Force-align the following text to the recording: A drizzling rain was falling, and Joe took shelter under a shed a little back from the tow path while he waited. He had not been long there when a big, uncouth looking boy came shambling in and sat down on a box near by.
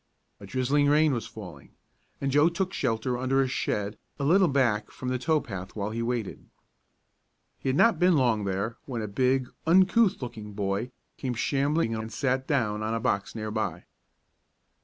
A 0.39 0.47
drizzling 0.47 0.87
rain 0.87 1.13
was 1.13 1.27
falling, 1.27 1.73
and 2.19 2.31
Joe 2.31 2.49
took 2.49 2.73
shelter 2.73 3.19
under 3.19 3.39
a 3.43 3.47
shed 3.47 3.99
a 4.17 4.23
little 4.23 4.47
back 4.47 4.89
from 4.89 5.09
the 5.09 5.19
tow 5.19 5.39
path 5.39 5.75
while 5.75 5.91
he 5.91 6.01
waited. 6.01 6.43
He 7.59 7.69
had 7.69 7.75
not 7.75 7.99
been 7.99 8.17
long 8.17 8.43
there 8.45 8.77
when 8.87 9.03
a 9.03 9.07
big, 9.07 9.47
uncouth 9.67 10.19
looking 10.19 10.53
boy 10.53 10.89
came 11.17 11.35
shambling 11.35 11.91
in 11.91 12.01
and 12.01 12.11
sat 12.11 12.47
down 12.47 12.81
on 12.81 12.95
a 12.95 12.99
box 12.99 13.35
near 13.35 13.51
by. 13.51 13.85